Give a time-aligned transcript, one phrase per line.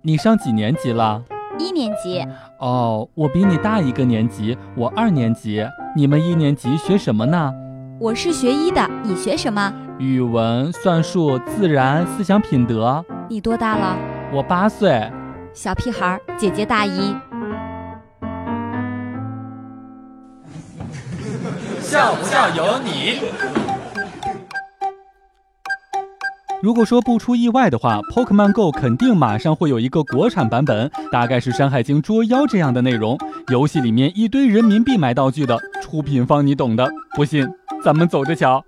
[0.00, 1.22] 你上几年级了？
[1.58, 2.26] 一年级。
[2.58, 5.62] 哦，我比你大一个年级，我二年级。
[5.94, 7.52] 你们一年级学什么呢？
[8.00, 9.72] 我是学医的，你学什么？
[9.98, 13.04] 语文、算术、自然、思想品德。
[13.28, 13.96] 你多大了？
[14.32, 15.10] 我八岁。
[15.52, 17.14] 小屁孩，姐姐大一。
[21.80, 23.61] 笑不笑由你。
[26.62, 33.18] 如果说不出意外的话，Pokemon Go 肯定马上会有一个国产版本，大概是《山海经》捉妖这样的内容。
[33.48, 36.88] 游戏里面一堆人民币买道具的，出品方你懂的。
[37.16, 37.48] 不信，
[37.84, 38.64] 咱们走着瞧。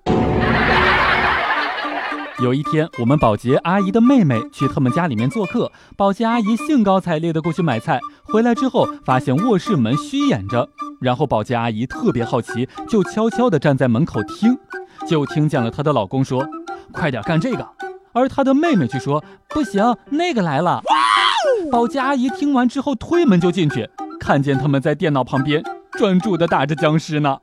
[2.43, 10.69] 有一天，我们保洁阿姨的妹妹去他们家里面做客，保洁阿姨兴高采烈的过去买菜，回来之后发现卧室门虚掩着，
[11.01, 14.59] 然后保洁阿姨特别好奇，就悄悄地站在门口听，
[15.07, 16.45] 就听见了她的老公说
[16.93, 17.65] ：“快点干这个。”
[18.15, 20.81] 而他的妹妹却说：“不行，那个来了。”
[21.71, 25.63] 保洁阿姨听完之后推门就进去，看见他们在电脑旁边
[25.99, 27.39] 专注的打着僵尸呢。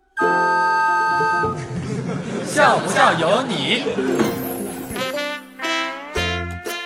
[2.45, 3.83] 笑不笑由你。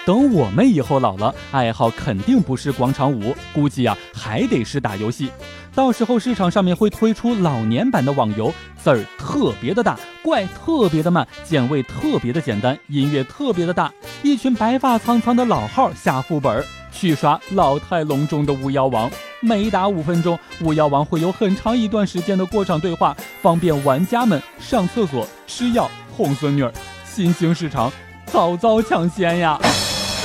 [0.06, 5.32] 等我们以后老了，爱好肯定不是广场舞，估计啊还得是打游戏。
[5.74, 19.10] 到时候市场上面会推出老年版的网游，字儿特别的大，怪特别的慢，键位特别的简单，音乐特别的大，一群白发苍苍的老号下副本去刷老态龙钟的巫妖王。
[19.42, 26.72] 每打五分钟，巫妖王会有很长一段时间的过场对话，方便玩家们上厕所、吃药、哄孙女儿。
[27.06, 27.92] 新兴市场
[28.28, 29.60] 早早抢先呀！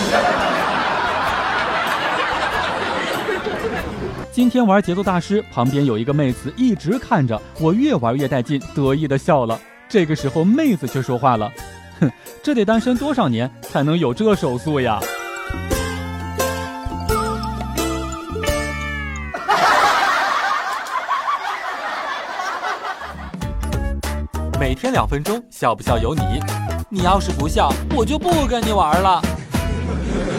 [4.33, 9.61] 今天玩节奏大师，旁边有一个妹子一直看着我，越玩越带劲，得意的笑了。
[9.89, 11.51] 这个时候，妹子却说话了
[12.01, 12.09] ：“哼，
[12.43, 15.01] 这得单身多少年才能有这手速呀？”
[24.59, 26.23] 每天两分钟，笑不笑由你。
[26.89, 29.21] 你要是不笑，我就不跟你玩了。